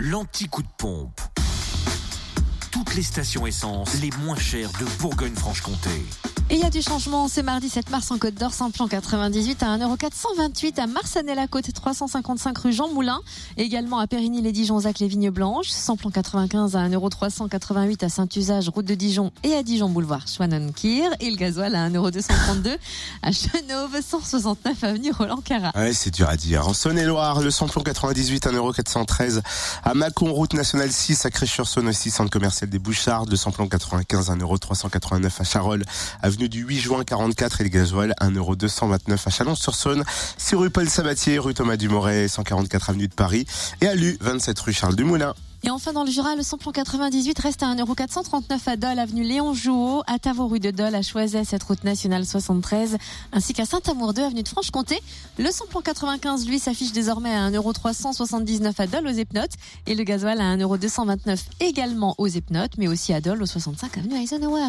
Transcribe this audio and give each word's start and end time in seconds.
l'anti-coup 0.00 0.62
de 0.62 0.68
pompe. 0.78 1.20
Toutes 2.70 2.94
les 2.94 3.02
stations 3.02 3.46
essence 3.46 4.00
les 4.00 4.10
moins 4.24 4.36
chères 4.36 4.70
de 4.80 4.86
Bourgogne-Franche-Comté. 4.98 6.29
Et 6.52 6.54
il 6.54 6.60
y 6.60 6.64
a 6.64 6.70
du 6.70 6.82
changement, 6.82 7.28
c'est 7.28 7.44
mardi 7.44 7.68
7 7.68 7.90
mars 7.90 8.10
en 8.10 8.18
Côte 8.18 8.34
d'Or, 8.34 8.50
plan 8.74 8.88
98 8.88 9.62
à 9.62 9.78
1,428€ 9.78 10.80
à 10.80 10.88
Marsanel-la-Côte, 10.88 11.72
355 11.72 12.58
rue 12.58 12.72
Jean 12.72 12.88
Moulin. 12.88 13.20
Également 13.56 14.00
à 14.00 14.08
Périgny-les-Dijon, 14.08 14.80
les 14.98 15.06
Vignes 15.06 15.30
Blanches, 15.30 15.68
plan 15.96 16.10
95 16.10 16.74
à 16.74 16.88
1,388€ 16.88 18.04
à 18.04 18.08
Saint-Usage, 18.08 18.68
route 18.68 18.84
de 18.84 18.96
Dijon 18.96 19.30
et 19.44 19.54
à 19.54 19.62
Dijon 19.62 19.90
boulevard 19.90 20.26
Schwannenkir. 20.26 21.12
Et 21.20 21.30
le 21.30 21.36
gasoil 21.36 21.72
à 21.76 21.88
1,232€ 21.88 22.78
à 23.22 23.30
Chenauve, 23.30 24.00
169 24.02 24.82
avenue 24.82 25.12
Roland 25.12 25.42
Cara. 25.44 25.70
Ouais, 25.76 25.92
c'est 25.92 26.12
dur 26.12 26.28
à 26.28 26.36
dire. 26.36 26.66
En 26.66 26.74
Saône-et-Loire, 26.74 27.42
le 27.42 27.52
samplon 27.52 27.84
98 27.84 28.48
1,413€ 28.48 29.40
à 29.84 29.94
Mâcon, 29.94 30.32
route 30.32 30.54
nationale 30.54 30.90
6 30.90 31.26
à 31.26 31.30
Crèche-sur-Saône 31.30 31.86
aussi, 31.86 32.10
centre 32.10 32.30
commercial 32.30 32.68
des 32.68 32.80
Bouchards, 32.80 33.26
le 33.26 33.36
samplon 33.36 33.68
95 33.68 34.30
1,389€ 34.30 35.30
à 35.38 35.44
Charolles, 35.44 35.84
avenue 36.20 36.39
du 36.48 36.60
8 36.62 36.78
juin 36.78 37.04
44 37.04 37.60
et 37.60 37.64
le 37.64 37.70
gasoil 37.70 38.14
1,229€ 38.20 39.18
à 39.26 39.30
Chalon-sur-Saône, 39.30 40.04
6 40.38 40.54
rue 40.54 40.70
Paul 40.70 40.88
Sabatier, 40.88 41.38
rue 41.38 41.54
Thomas 41.54 41.76
Dumoret, 41.76 42.28
144 42.28 42.90
avenue 42.90 43.08
de 43.08 43.14
Paris 43.14 43.46
et 43.80 43.86
à 43.86 43.94
Lu, 43.94 44.16
27 44.20 44.58
rue 44.60 44.72
Charles 44.72 44.96
Dumoulin. 44.96 45.34
Et 45.62 45.68
enfin, 45.68 45.92
dans 45.92 46.04
le 46.04 46.10
Jura, 46.10 46.36
le 46.36 46.42
samplon 46.42 46.72
98 46.72 47.38
reste 47.38 47.62
à 47.62 47.66
1,439€ 47.66 48.60
à 48.64 48.76
Dole, 48.76 48.98
avenue 48.98 49.22
Léon 49.22 49.52
Jouot, 49.52 50.02
à 50.06 50.18
Tavaux, 50.18 50.46
rue 50.46 50.58
de 50.58 50.70
Dole, 50.70 50.94
à 50.94 51.02
Choiset, 51.02 51.44
cette 51.44 51.62
route 51.64 51.84
nationale 51.84 52.24
73, 52.24 52.96
ainsi 53.32 53.52
qu'à 53.52 53.66
Saint-Amour 53.66 54.14
2, 54.14 54.22
avenue 54.22 54.42
de 54.42 54.48
Franche-Comté. 54.48 54.98
Le 55.38 55.50
samplon 55.50 55.82
95, 55.82 56.46
lui, 56.48 56.58
s'affiche 56.58 56.92
désormais 56.92 57.34
à 57.34 57.50
1,379€ 57.50 58.72
à 58.78 58.86
Dole, 58.86 59.06
aux 59.06 59.10
Epnotes, 59.10 59.52
et 59.86 59.94
le 59.94 60.02
gasoil 60.02 60.40
à 60.40 60.56
1,229€ 60.56 61.38
également 61.60 62.14
aux 62.16 62.26
Epnotes, 62.26 62.78
mais 62.78 62.88
aussi 62.88 63.12
à 63.12 63.20
Dole, 63.20 63.42
au 63.42 63.46
65 63.46 63.98
avenue 63.98 64.16
Eisenhower. 64.16 64.68